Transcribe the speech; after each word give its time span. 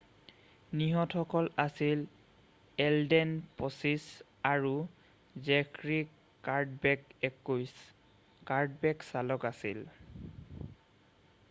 নিহতসকল 0.77 1.49
আছিল 1.65 1.99
এলডেন 2.87 3.29
25 3.59 4.07
আৰু 4.53 4.73
Zachary 5.51 5.99
Cadbeck 6.49 7.07
21 7.31 7.79
Cadbeck 8.53 9.09
চালক 9.13 9.47
আছিল 9.55 9.87